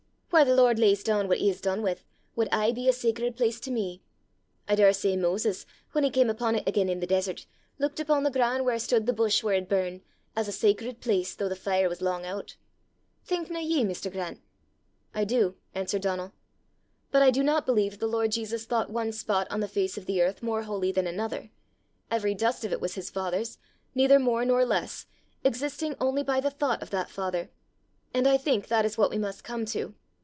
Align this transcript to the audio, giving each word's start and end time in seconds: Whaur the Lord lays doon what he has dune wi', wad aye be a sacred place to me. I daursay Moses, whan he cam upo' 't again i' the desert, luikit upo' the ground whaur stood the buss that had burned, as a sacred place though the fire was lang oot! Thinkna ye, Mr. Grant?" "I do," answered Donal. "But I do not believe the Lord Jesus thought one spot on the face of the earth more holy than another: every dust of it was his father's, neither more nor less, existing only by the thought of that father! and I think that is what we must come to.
Whaur 0.33 0.45
the 0.45 0.55
Lord 0.55 0.79
lays 0.79 1.03
doon 1.03 1.27
what 1.27 1.39
he 1.39 1.49
has 1.49 1.59
dune 1.59 1.81
wi', 1.83 1.97
wad 2.37 2.47
aye 2.53 2.71
be 2.71 2.87
a 2.87 2.93
sacred 2.93 3.35
place 3.35 3.59
to 3.59 3.69
me. 3.69 4.01
I 4.65 4.75
daursay 4.75 5.17
Moses, 5.17 5.65
whan 5.91 6.05
he 6.05 6.09
cam 6.09 6.29
upo' 6.29 6.53
't 6.53 6.63
again 6.65 6.89
i' 6.89 6.93
the 6.95 7.05
desert, 7.05 7.45
luikit 7.81 7.99
upo' 8.09 8.23
the 8.23 8.31
ground 8.31 8.63
whaur 8.63 8.79
stood 8.79 9.05
the 9.05 9.11
buss 9.13 9.41
that 9.41 9.49
had 9.53 9.67
burned, 9.67 9.99
as 10.33 10.47
a 10.47 10.53
sacred 10.53 11.01
place 11.01 11.35
though 11.35 11.49
the 11.49 11.55
fire 11.57 11.89
was 11.89 12.01
lang 12.01 12.25
oot! 12.25 12.55
Thinkna 13.27 13.59
ye, 13.59 13.83
Mr. 13.83 14.09
Grant?" 14.09 14.39
"I 15.13 15.25
do," 15.25 15.57
answered 15.75 16.03
Donal. 16.03 16.31
"But 17.11 17.21
I 17.21 17.29
do 17.29 17.43
not 17.43 17.65
believe 17.65 17.99
the 17.99 18.07
Lord 18.07 18.31
Jesus 18.31 18.63
thought 18.63 18.89
one 18.89 19.11
spot 19.11 19.47
on 19.49 19.59
the 19.59 19.67
face 19.67 19.97
of 19.97 20.05
the 20.05 20.21
earth 20.21 20.41
more 20.41 20.63
holy 20.63 20.93
than 20.93 21.07
another: 21.07 21.51
every 22.09 22.35
dust 22.35 22.63
of 22.63 22.71
it 22.71 22.79
was 22.81 22.95
his 22.95 23.09
father's, 23.09 23.57
neither 23.93 24.17
more 24.17 24.45
nor 24.45 24.63
less, 24.63 25.07
existing 25.43 25.93
only 25.99 26.23
by 26.23 26.39
the 26.39 26.49
thought 26.49 26.81
of 26.81 26.89
that 26.91 27.09
father! 27.09 27.49
and 28.13 28.25
I 28.25 28.37
think 28.37 28.69
that 28.69 28.85
is 28.85 28.97
what 28.97 29.09
we 29.11 29.17
must 29.17 29.43
come 29.43 29.65
to. 29.65 29.93